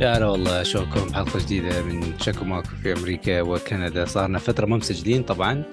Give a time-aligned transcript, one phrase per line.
[0.00, 4.04] يا هلا والله أشوفكم بحلقة جديدة من شكو ماكو في أمريكا وكندا.
[4.04, 5.64] صارنا فترة ما مسجلين طبعا.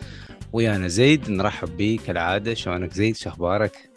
[0.54, 2.54] ويانا زيد نرحب بيه كالعادة.
[2.54, 3.90] شلونك زيد؟ شو أخبارك؟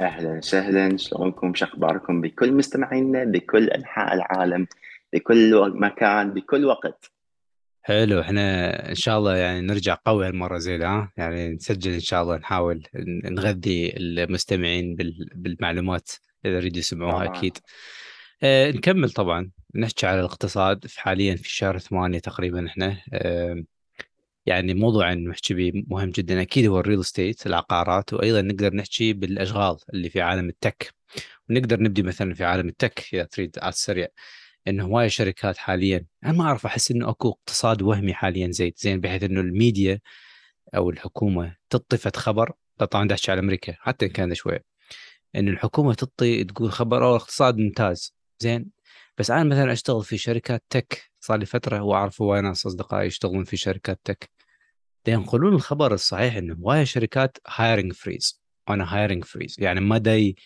[0.00, 0.96] أهلا وسهلا.
[0.96, 4.66] شلونكم؟ شو أخباركم؟ بكل مستمعينا بكل أنحاء العالم
[5.12, 7.10] بكل مكان بكل وقت.
[7.82, 8.20] حلو.
[8.20, 12.36] إحنا إن شاء الله يعني نرجع قوي هالمرة زيد ها؟ يعني نسجل إن شاء الله
[12.36, 12.82] نحاول
[13.24, 14.96] نغذي المستمعين
[15.34, 16.10] بالمعلومات
[16.44, 17.38] إذا يريدوا يسمعوها طبعا.
[17.38, 17.58] أكيد.
[18.42, 19.50] أه نكمل طبعا.
[19.74, 20.86] نحكي على الاقتصاد.
[20.96, 22.98] حاليا في شهر ثمانية تقريبا إحنا
[24.46, 26.42] يعني موضوع نحكي به مهم جدا.
[26.42, 30.94] أكيد هو ال real estate العقارات وأيضا نقدر نحكي بالأشغال اللي في عالم ال tech.
[31.50, 34.08] ونقدر نبدي مثلا في عالم ال tech اذا تريد على السريع
[34.68, 39.00] انه هواي شركات حاليا أنا ما أعرف أحس إنه أكو اقتصاد وهمي حاليا زين زين
[39.00, 40.00] بحيث إنه الميديا
[40.76, 42.52] أو الحكومة تطفت خبر.
[42.78, 44.64] طبعا أحكي على أمريكا حتى إن كان شوية.
[45.36, 48.77] انه الحكومة تعطي تقول خبر أو الاقتصاد ممتاز زين.
[49.18, 53.44] بس أنا مثلا أشتغل في شركات tech صار لي فترة واعرف هواي ناس أصدقائي يشتغلون
[53.44, 54.30] في شركات tech.
[55.08, 60.36] ينقلون الخبر الصحيح إنه هواي شركات hiring freeze أنا hiring freeze يعني ما داي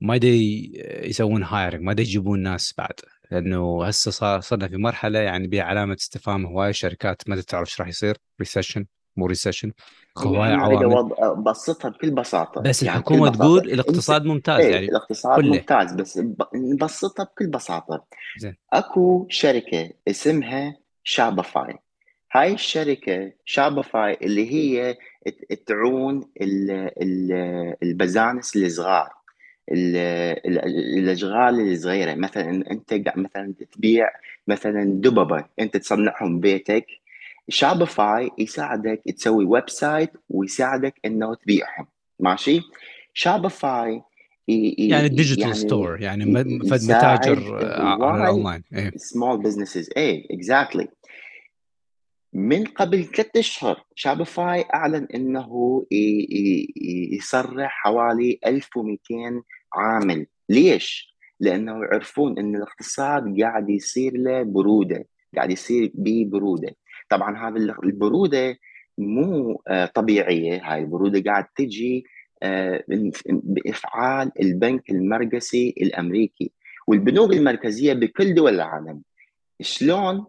[0.00, 0.72] ما داي
[1.04, 2.94] يسوون hiring ما داي يجيبون ناس بعد.
[3.30, 7.80] لأنه هسه صار صرنا في مرحلة يعني بها علامه استفهام هواي شركات ما تعرف إيش
[7.80, 9.72] راح يصير recession مو recession
[10.24, 11.10] أنا اريد عوامل.
[11.14, 12.60] أوض- ابسطها بكل بساطة.
[12.60, 14.86] بس يعني الحكومة تقول الاقتصاد ممتاز إيه يعني.
[14.88, 16.20] الاقتصاد كله ممتاز بس
[16.54, 18.04] نبسطها بكل بساطة.
[18.38, 18.56] زين.
[18.72, 21.78] أكو شركة اسمها Shopify
[22.32, 24.96] هاي الشركة Shopify اللي هي
[25.66, 26.70] تعون ال-
[27.02, 29.10] ال- ال business الصغار.
[29.72, 29.96] ال-
[30.46, 32.14] ال- الأشغال الصغيرة.
[32.14, 34.08] مثلا أنت قاعد مثلا تبيع
[34.48, 36.86] مثلا دببه أنت تصنعهم ببيتك
[37.48, 41.86] Shopify يساعدك تسوي website ويساعدك إنه تبيعهم.
[42.20, 42.60] ماشي؟
[43.14, 44.02] Shopify
[44.48, 46.24] يعني ال digital يعني store يعني
[46.58, 48.92] فد متاجر على هواي الاونلاين إيه.
[48.96, 50.88] small businesses إيه exactly
[52.32, 55.82] من قبل ثلاثة أشهر Shopify أعلن إنه
[57.12, 58.98] يسرح حوالي 1200
[59.74, 60.26] عامل.
[60.48, 66.76] ليش؟ لأنه يعرفون إن الاقتصاد قاعد يصير له برودة قاعد يصير ببروده
[67.12, 68.58] طبعا هذه البرودة
[68.98, 70.60] مو آه، طبيعية.
[70.64, 72.04] هاي البرودة قاعد تجي
[72.42, 72.84] آه،
[73.28, 76.52] بإفعال البنك المركزي الأمريكي.
[76.86, 79.02] والبنوك المركزية بكل دول العالم
[79.60, 80.26] شلون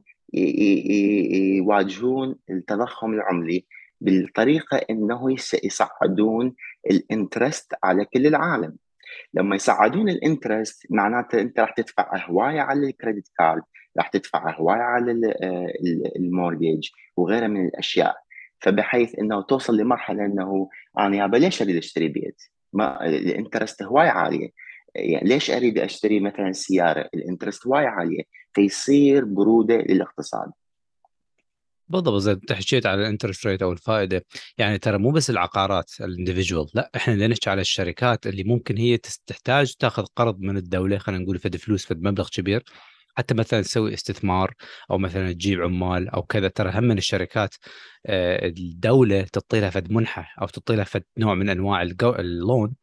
[1.59, 3.65] يواجهون التضخم العملي؟
[4.01, 6.53] بالطريقة إنه يصعدون
[6.91, 8.75] ال interest على كل العالم.
[9.33, 13.61] لما يصعدون ال interest معناته أنت راح تدفع هواية على ال credit card
[13.97, 18.15] راح تدفع هواية على ال- ال mortgage وغيرها من الأشياء
[18.59, 20.69] فبحيث إنه توصل لمرحلة إنه
[20.99, 22.41] أنا يابا ليش أريد أشتري بيت؟
[22.73, 24.49] ما ال interest هواية عالية
[24.95, 28.23] يعني ليش أريد أشتري مثلا سيارة؟ ال interest هواية عالية
[28.53, 30.51] فيصير برودة للاقتصاد
[31.87, 34.25] بالضبط زي انت حكيت على الإنترست ريت أو الفائدة
[34.57, 38.97] يعني ترى مو بس العقارات الاندفجوال لا إحنا بدنا نحكي على الشركات اللي ممكن هي
[38.97, 42.63] تحتاج تاخذ قرض من الدولة خلينا نقول فد فلوس فد مبلغ كبير
[43.17, 44.53] حتى مثلا تسوي استثمار
[44.91, 46.47] أو مثلا تجيب عمال أو كذا.
[46.47, 47.55] ترى هم من الشركات
[48.05, 52.75] آه، الدولة تعطي لها فد منحة أو تعطي لها فد نوع من أنواع اللون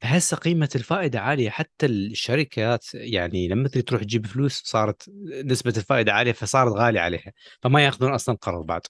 [0.00, 5.10] فهسه قيمة الفائدة عالية حتى الشركات يعني لما تريد تروح تجيب فلوس صارت
[5.44, 7.32] نسبة الفائدة عالية فصارت غالية عليها
[7.62, 8.80] فما يأخذون أصلا قرض بعد.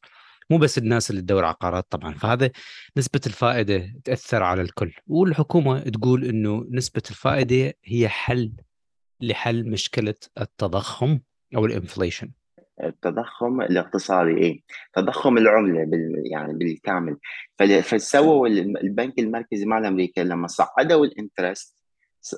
[0.50, 2.50] مو بس الناس اللي تدور عقارات طبعا فهذا
[2.96, 4.92] نسبة الفائدة تأثر على الكل.
[5.06, 8.52] والحكومة تقول إنه نسبة الفائدة هي حل
[9.20, 11.20] لحل مشكلة التضخم
[11.56, 12.30] أو ال inflation.
[12.84, 14.60] التضخم الاقتصادي إيه؟
[14.92, 17.16] تضخم العملة بال يعني بالكامل.
[17.82, 21.76] فسووا ال- البنك المركزي مال أمريكا لما صعدوا ال interest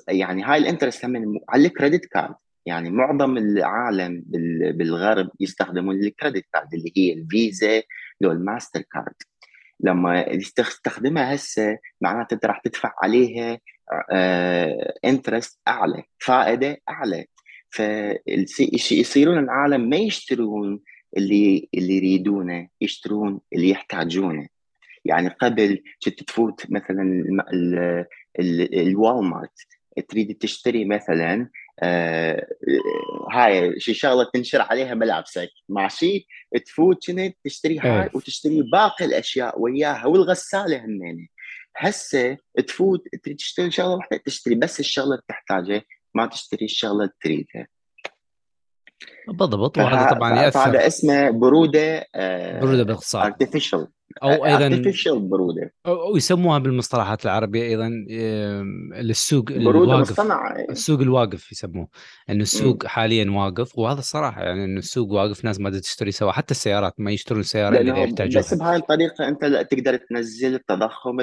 [0.07, 2.35] يعني هاي ال interest هم على ال credit card.
[2.65, 7.81] يعني معظم العالم بال- بالغرب يستخدمون ال credit card اللي هي الفيزا
[8.21, 9.13] لو الماستر كارد.
[9.79, 10.23] لما
[10.57, 13.59] تستخدمها هسه معناته أنت راح تدفع عليها
[15.05, 17.25] interest أعلى فائدة أعلى.
[17.71, 20.79] فيصيرون العالم ما يشترون
[21.17, 24.47] اللي اللي يريدونه يشترون اللي يحتاجونه.
[25.05, 28.05] يعني قبل كنت تفوت مثلا الم- ال-
[28.39, 29.59] ال- ال Walmart
[30.09, 31.49] تريد تشتري مثلا
[31.83, 32.47] آه،
[33.31, 36.27] هاي شي شغلة تنشر عليها ملابسك ماشي؟
[36.65, 38.09] تفوت كنت تشتري هاي إيه.
[38.13, 41.27] وتشتري باقي الأشياء وياها والغسالة همينه
[41.77, 42.37] هسه
[42.67, 45.83] تفوت تريد تشتري شغلة واحدة تشتري بس الشغلة اللي تحتاجها
[46.15, 47.67] ما تشتري الشغلة اللي تريدها.
[49.27, 50.13] بالضبط وهذا.
[50.13, 52.05] طبعا يأثر فهذا اسمه برودة
[52.61, 53.25] برودة بالاقتصاد.
[53.25, 53.87] artificial
[54.23, 55.73] أو أيضا artificial برودة.
[55.85, 58.05] أو يسموها بالمصطلحات العربية أيضا
[58.99, 60.11] السوق برودة الواقف.
[60.11, 60.65] مصطنعة.
[60.69, 61.87] السوق الواقف يسموه.
[62.29, 62.87] إنه السوق م.
[62.87, 67.11] حاليا واقف وهذا الصراحة يعني إنه السوق واقف ناس ما تشتري سوا حتى السيارات ما
[67.11, 71.17] يشترون سيارة إلا اذا يحتاجوها بس بهاي الطريقة أنت تقدر تنزل التضخم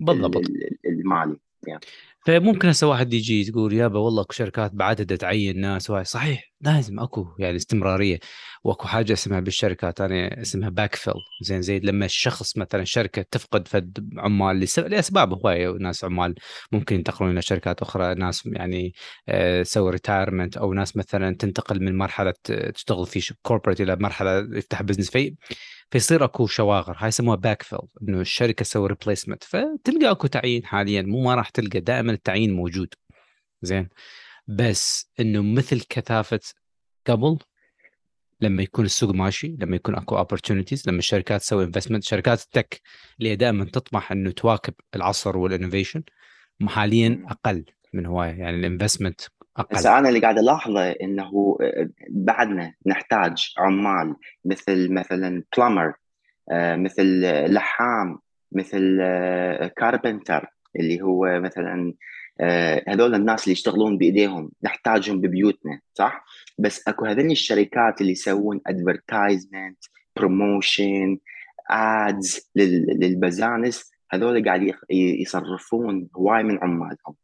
[0.00, 0.42] بالضبط.
[0.86, 1.36] المالي.
[1.66, 1.80] يعني.
[2.28, 5.90] فممكن هسه واحد يجي تقول يابا والله أكو شركات بعدها تعين ناس.
[5.90, 8.18] وهاي صحيح لازم أكو يعني استمرارية.
[8.64, 14.10] وأكو حاجة اسمها بالشركات أنا اسمها backfill زين زي لما الشخص مثلا شركة تفقد فد
[14.18, 16.34] عمال لأسباب هواية ناس عمال
[16.72, 18.14] ممكن ينتقلون إلى شركات أخرى.
[18.14, 18.92] ناس يعني
[19.28, 22.34] آه، تسوي retirement أو ناس مثلا تنتقل من مرحلة
[22.74, 25.34] تشتغل في corporate إلى مرحلة يفتح business في
[25.90, 31.22] فيصير اكو شواغر هاي يسموها backfill إنه الشركة تسوي replacement فتلقى اكو تعيين حاليا مو
[31.22, 32.94] ما راح تلقى دائما التعيين موجود.
[33.62, 33.88] زين.
[34.46, 36.40] بس إنه مثل كثافة
[37.06, 37.38] قبل
[38.40, 42.80] لما يكون السوق ماشي لما يكون اكو opportunities لما الشركات تسوي investment شركات ال tech
[43.20, 46.02] اللي دائما تطمح إنه تواكب العصر وال innovation
[46.66, 48.30] حاليا أقل من هواية.
[48.30, 49.20] يعني ال investment
[49.58, 49.86] أقل.
[49.86, 55.94] أنا اللي قاعد ألاحظه إنه آه، بعدنا نحتاج عمال مثل مثلا plumber
[56.50, 57.20] آه، مثل
[57.52, 58.18] لحام
[58.52, 58.98] مثل
[59.76, 60.48] carpenter آه،
[60.80, 61.94] اللي هو مثلا
[62.88, 66.24] هذول الناس اللي يشتغلون بإيديهم نحتاجهم ببيوتنا صح؟
[66.58, 69.78] بس أكو هذين الشركات اللي يسوون advertisement
[70.16, 71.18] promotion
[71.70, 77.14] ads لل business هذول قاعد يسرحون هواي من عمالهم.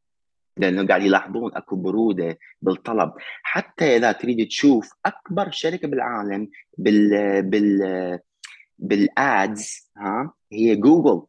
[0.56, 3.12] لأنه قاعد يلاحظون أكو برودة بالطلب.
[3.42, 6.48] حتى إذا تريد تشوف أكبر شركة بالعالم
[6.78, 8.18] بال بال
[8.78, 11.22] بال ads ها هي جوجل.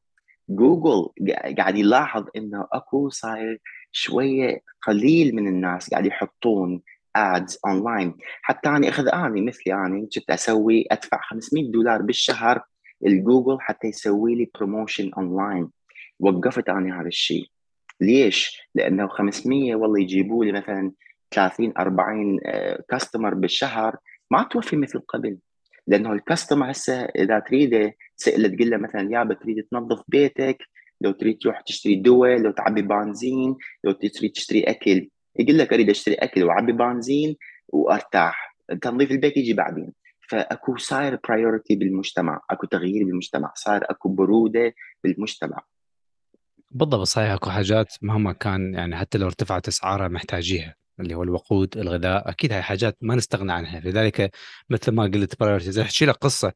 [0.50, 1.10] جوجل
[1.57, 3.62] قاعد يلاحظ إنه أكو صاير
[3.92, 6.81] شوية قليل من الناس قاعد يحطون
[7.16, 8.18] ads online.
[8.42, 12.62] حتى أنا أخذ آني مثلي أني كنت أسوي أدفع 500 دولار بالشهر
[13.06, 15.69] الجوجل حتى يسوي لي promotion online.
[16.19, 17.55] وقفت أنا هذا الشيء.
[18.01, 20.92] ليش؟ لأنه 500 والله يجيبوا لي مثلا
[21.31, 22.39] 30 40
[22.90, 23.97] customer بالشهر
[24.31, 25.38] ما توفي مثل قبل.
[25.88, 30.57] لأنه ال customer هسه إذا تريده تساله تقول له مثلا يابا تريد تنظف بيتك؟
[31.01, 35.09] لو تريد تروح تشتري دواء لو تعبي بنزين لو تريد تشتري أكل.
[35.39, 37.36] يقول لك أريد أشتري أكل وأعبي بنزين
[37.68, 38.56] وأرتاح.
[38.81, 39.94] تنظيف البيت يجي بعدين.
[40.30, 45.62] فأكو صاير priority بالمجتمع أكو تغيير بالمجتمع صار أكو برودة بالمجتمع.
[46.75, 51.77] بالضبط صحيح أكو حاجات مهما كان يعني حتى لو ارتفعت أسعارها محتاجيها اللي هو الوقود
[51.77, 53.80] الغذاء أكيد هاي حاجات ما نستغنى عنها.
[53.80, 54.36] لذلك
[54.69, 56.54] مثل ما قلت priorities احكي لك قصة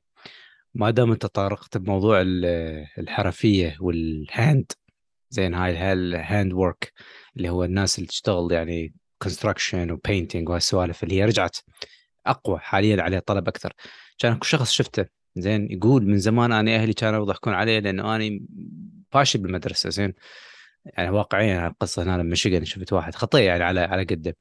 [0.74, 2.22] ما دام أنت تطرقت بموضوع
[3.02, 4.72] الحرفية وال hand
[5.30, 6.94] زين هاي ال hand work
[7.38, 8.94] اللي هو الناس اللي تشتغل يعني
[9.24, 11.58] construction و painting وهالسوالف اللي هي رجعت
[12.26, 13.74] أقوى حاليا عليها طلب أكثر.
[14.20, 15.06] كان أكو شخص شفته
[15.36, 18.40] زين يقول من زمان أنا أهلي كانوا يضحكون علي لأنه أنا
[19.12, 20.14] فاشل بالمدرسة زين؟
[20.86, 24.38] يعني واقعيا القصة هنا لما شقن شفت واحد خطيه يعني على على قده.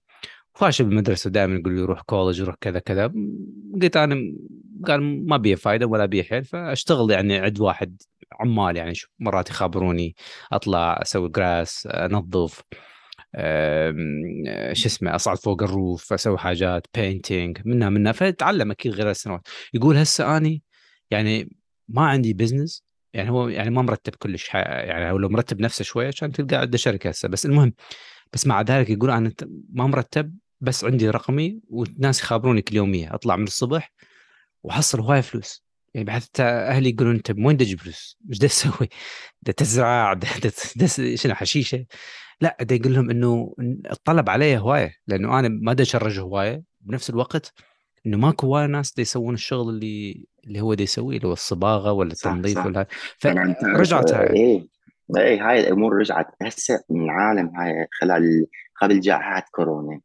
[0.55, 3.13] فاشل بالمدرسة دائما يقول لي روح college روح كذا كذا.
[3.83, 4.17] قلت أنا
[4.87, 8.03] قال ما بيه فايدة ولا بيه حيل فأشتغل يعني عند واحد
[8.41, 10.17] عمال يعني مرات يخابروني
[10.53, 12.63] أطلع أسوي grass أنظف
[14.73, 18.13] شو اسمه أصعد فوق ال roof أسوي حاجات painting منها منها.
[18.13, 20.63] فتعلم أكيد عبر السنوات يقول هسه أني
[21.11, 21.51] يعني
[21.89, 22.88] ما عندي business
[23.19, 27.09] يعني هو يعني ما مرتب كلش يعني لو مرتب نفسه شوية كان تلقى عنده شركة
[27.09, 27.73] هسه بس المهم
[28.33, 29.33] بس مع ذلك يقول أنا
[29.73, 33.93] ما مرتب بس عندي رقمي والناس يخابروني كل يوميه أطلع من الصبح
[34.63, 38.89] وأحصل هواي فلوس يعني بعد أهلي يقولون أنت من وين تجيب فلوس؟ إيش تسوي؟
[39.57, 40.21] تزرع
[41.15, 41.87] شنو حشيشة؟
[42.41, 43.55] لا دا يقول لهم إنه
[43.91, 47.53] الطلب علي هواية لأنه أنا ما دا أشرج هواية بنفس الوقت
[48.09, 52.13] إنه ماكو هوايه ناس يسوون الشغل اللي اللي هو دا يسويه اللي هو الصباغة ولا
[52.13, 52.87] التنظيف ولا
[53.19, 54.37] فرجعت هاي.
[54.37, 54.69] إيه
[55.17, 58.47] إيه هاي الأمور رجعت هسه من العالم هاي خلال
[58.81, 60.01] قبل جائحة كورونا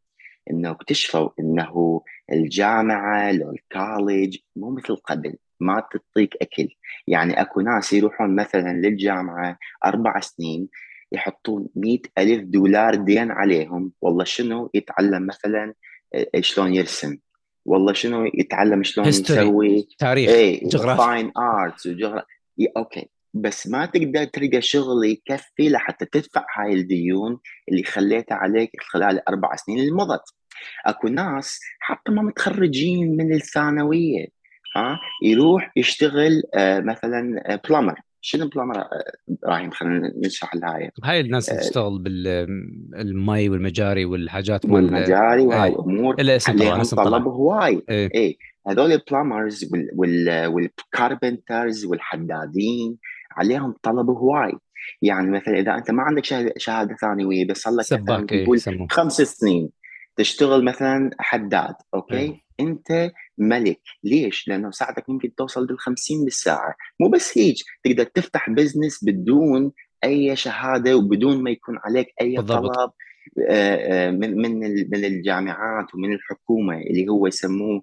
[0.51, 6.67] إنه اكتشفوا إنه الجامعة لو ال college مو مثل قبل ما تعطيك أكل.
[7.07, 10.67] يعني أكو ناس يروحون مثلا للجامعة أربع سنين
[11.11, 15.73] يحطون مئة ألف دولار دين عليهم والله شنو؟ يتعلم مثلا
[16.13, 17.17] آه، شلون يرسم.
[17.65, 21.05] والله شنو يتعلم شلون يسوي؟ تاريخ إيه جغرافيا.
[21.05, 22.25] fine arts وجغرافيا
[22.77, 23.09] okay.
[23.33, 27.39] بس ما تقدر تلقى شغل يكفي لحتى تدفع هاي الديون
[27.71, 30.23] اللي خليتها عليك خلال الاربع سنين اللي مضت.
[30.85, 34.27] أكو ناس حتى ما متخرجين من الثانوية
[34.75, 37.21] ها؟ يروح يشتغل آه مثلا
[37.69, 41.19] plumber آه، شنو آه، إبراهيم خلينا نشرح الهاي هاي.
[41.19, 46.15] الناس اللي تشتغل بالمي والمجاري والحاجات مال والمجاري وهاي الأمور.
[46.19, 47.83] إلا إسم طبعا إسم طلب هواي.
[47.89, 48.09] إيه.
[48.13, 48.37] إيه.
[48.67, 49.69] هذول ال plumbers
[50.47, 52.97] وال carpenters والحدادين
[53.31, 54.53] عليهم طلب هواي.
[55.01, 56.23] يعني مثلا إذا أنت ما عندك
[56.57, 58.45] شهاده ثانوية بس صار لك سباك إيه
[58.89, 59.69] خمس سنين
[60.15, 62.43] تشتغل مثلا حداد okay.
[62.59, 63.81] أنت ملك.
[64.03, 66.75] ليش؟ لأنه ساعتك ممكن توصل بال 50 بالساعة.
[66.99, 69.71] مو بس هيك تقدر تفتح business بدون
[70.03, 72.75] أي شهادة وبدون ما يكون عليك أي بالضبط.
[72.75, 72.91] طلب
[73.49, 74.59] آه، آه، من من
[74.89, 77.81] من الجامعات ومن الحكومة اللي هو يسموه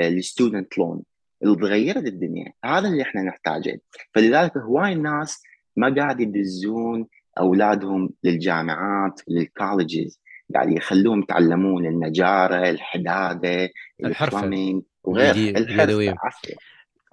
[0.00, 1.02] ال student loan
[1.42, 2.52] اللي تغيرت الدنيا.
[2.64, 3.80] هذا اللي إحنا نحتاجه.
[4.14, 5.42] فلذلك هواي الناس
[5.76, 7.06] ما قاعد يدزون
[7.38, 10.20] أولادهم للجامعات لل colleges
[10.54, 13.70] قاعد يخلوهم يتعلمون النجارة الحداده
[14.04, 16.16] الحرفة وغير الحرفة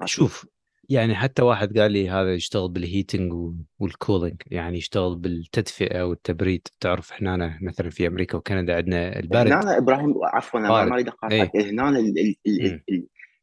[0.05, 0.45] شوف
[0.89, 3.33] يعني حتى واحد قال لي هذا يشتغل بال heating
[3.79, 6.67] وال cooling يعني يشتغل بالتدفئة والتبريد.
[6.79, 9.51] تعرف إحنا مثلا في أمريكا وكندا عندنا البارد.
[9.51, 11.71] هنا إبراهيم عفوا أنا ما أريد أقاطعك إيه.
[11.71, 11.99] هنا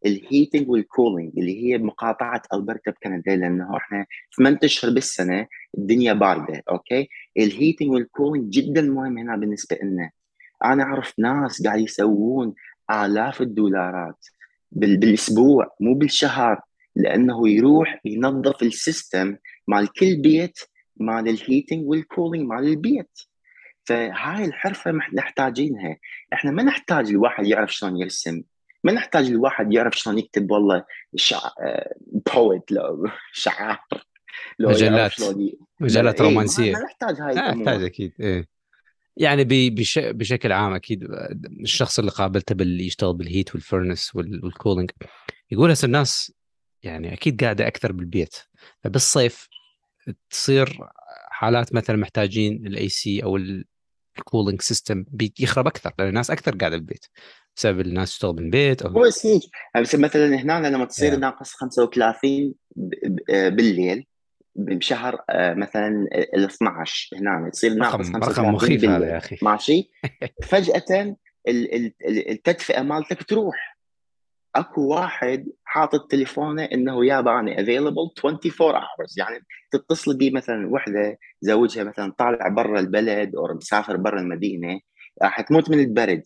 [0.06, 5.46] ال heating وال cooling اللي هي مقاطعة البرتا بكندا لأنه إحنا ثمان أشهر بالسنة
[5.78, 10.10] الدنيا باردة okay؟ ال heating وال cooling جدا مهم هنا بالنسبة لنا.
[10.64, 12.54] أنا أعرف ناس قاعد يسوون
[12.90, 14.26] آلاف الدولارات
[14.72, 16.60] بالأسبوع مو بالشهر
[16.96, 19.36] لأنه يروح ينظف ال system
[19.68, 20.58] مال كل بيت
[20.96, 23.18] مال ال heating وال cooling مال البيت.
[23.84, 25.96] فهاي الحرفة نحتاجينها.
[26.32, 28.42] إحنا ما نحتاج الواحد يعرف شلون يرسم.
[28.84, 30.84] ما نحتاج الواحد يعرف شلون يكتب والله
[31.16, 31.40] شع...
[32.34, 33.78] poet لو شعار.
[34.58, 35.12] لو مجلات.
[35.80, 36.72] مجلات إيه رومانسية.
[36.72, 37.64] ما نحتاج هاي الأمور.
[37.66, 38.48] نحتاج أكيد إيه.
[39.16, 39.98] يعني بش...
[39.98, 41.04] بشكل عام أكيد
[41.62, 44.90] الشخص اللي قابلته باللي يشتغل بال heat وال furnace وال cooling
[45.50, 46.32] يقول هسه الناس
[46.82, 48.36] يعني أكيد قاعدة أكثر بالبيت.
[48.84, 49.48] فبالصيف
[50.30, 50.78] تصير
[51.30, 53.38] حالات مثلا محتاجين ال AC أو
[54.18, 55.04] ال cooling system
[55.40, 57.06] يخرب أكثر لأن الناس أكثر قاعدة بالبيت.
[57.56, 59.04] بسبب الناس تشتغل من البيت أو هو
[59.74, 61.18] يعني مثلا هنا لما تصير yeah.
[61.18, 62.54] ناقص 35
[63.28, 64.06] بالليل
[64.56, 69.38] بشهر آه، مثلا ال 12 هنا تصير ناقص 35 رقم مخيف هذا يا أخي.
[69.42, 69.90] ماشي؟
[70.42, 71.16] فجأة
[72.06, 73.70] التدفئة مالتك تروح.
[74.56, 81.18] أكو واحد حاطط تليفونه إنه يابا أني available 24 hours يعني تتصل بي مثلا وحدة
[81.40, 84.80] زوجها مثلا طالع برا البلد أو مسافر برا المدينة
[85.22, 86.22] راح تموت من البرد.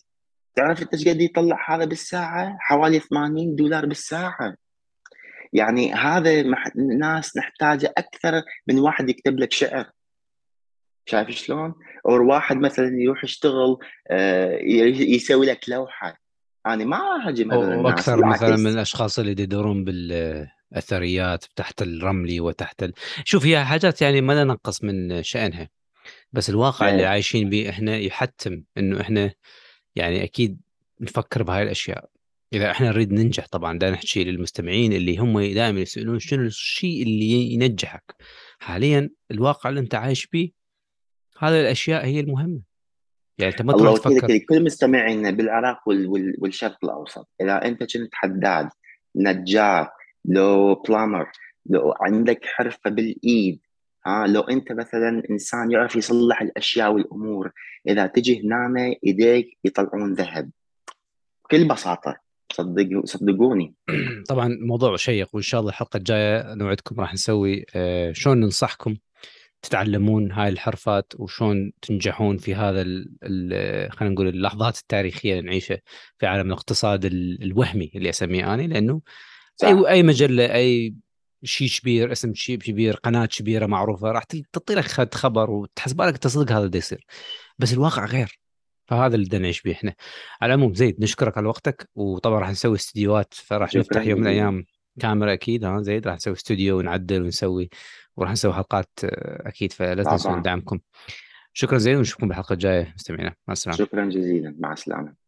[0.57, 4.57] تعرف انت إيش قد يطلع هذا بالساعة؟ حوالي 80 دولار بالساعة
[5.53, 6.43] يعني هذا
[6.99, 9.91] ناس نحتاجه أكثر من واحد يكتب لك شعر
[11.07, 11.75] شايف شلون؟
[12.07, 13.77] أو واحد مثلا يروح يشتغل
[14.11, 16.25] آه، يسوي لك لوحة
[16.67, 22.83] أنا ما أهاجم هذول الناس وأكثر مثلا من الأشخاص اللي يدورون بالأثريات تحت الرملي وتحت
[22.83, 22.93] ال...
[23.25, 25.69] شوف هي حاجات يعني ما ننقص من شأنها
[26.33, 27.09] بس الواقع اللي إيه.
[27.09, 29.33] عايشين به إحنا يحتم إنه إحنا
[29.97, 30.61] يعني أكيد
[31.01, 32.09] نفكر بهاي الأشياء.
[32.53, 37.53] إذا إحنا نريد ننجح طبعا دا نحكي للمستمعين اللي هم دائما يسألون شنو الشيء اللي
[37.53, 38.15] ينجحك.
[38.59, 40.51] حاليا الواقع اللي أنت عايش به
[41.39, 42.61] هذه الأشياء هي المهمة.
[43.39, 44.39] يعني أنت ما تروح تفكر.
[44.39, 46.07] كل مستمعينا بالعراق وال...
[46.07, 46.37] وال...
[46.39, 48.69] والشرق الأوسط إذا أنت كنت حداد
[49.17, 49.91] نجار
[50.25, 51.27] لو بلامر
[51.67, 53.61] لو عندك حرفة بالإيد
[54.07, 57.53] ها لو أنت مثلا إنسان يعرف يصلح الأشياء والأمور
[57.89, 60.51] إذا تجي هنا إيديك يطلعون ذهب
[61.45, 62.17] بكل بساطة
[62.53, 63.75] صدقوا صدقوني
[64.29, 68.97] طبعا موضوع شيق وإن شاء الله الحلقة الجاية نوعدكم راح نسوي آه، شلون ننصحكم
[69.63, 72.83] تتعلمون هاي الحرفات وشون تنجحون في هذا
[73.91, 75.81] خلينا نقول اللحظات التاريخية اللي نعيشها
[76.19, 77.05] في عالم الاقتصاد
[77.43, 79.01] الوهمي اللي أسميه أنا لأنه
[79.57, 79.69] صح.
[79.69, 80.95] اي أي مجلة أي
[81.45, 86.53] شيء كبير اسم شيء كبير قناة كبيرة معروفة راح تعطي لك خبر وتحسب بالك تصدق
[86.53, 87.07] هذا اللي يصير.
[87.59, 88.39] بس الواقع غير.
[88.87, 89.95] فهذا اللي نعيش به إحنا.
[90.41, 94.65] على العموم زيد نشكرك على وقتك وطبعا راح نسوي استديوهات فراح نفتح يوم من الأيام
[95.01, 97.71] كاميرا أكيد ها زيد؟ راح نسوي استوديو ونعدل ونسوي
[98.17, 100.79] وراح نسوي حلقات آه، أكيد فلا تنسون دعمكم.
[101.53, 102.95] شكرا زين ونشوفكم بالحلقة الجاية.
[102.95, 103.79] مستمعينا مع السلامة.
[103.79, 104.57] شكرا جزيلا.
[104.59, 105.24] مع السلامة.